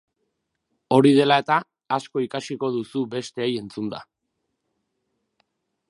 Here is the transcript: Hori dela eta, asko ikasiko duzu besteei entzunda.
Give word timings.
Hori 0.95 1.11
dela 1.17 1.37
eta, 1.43 1.57
asko 1.97 2.23
ikasiko 2.29 2.71
duzu 2.77 3.05
besteei 3.13 3.51
entzunda. 3.65 4.01